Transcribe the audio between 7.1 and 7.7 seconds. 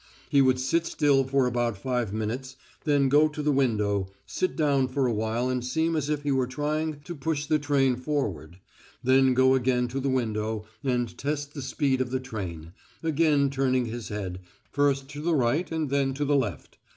push the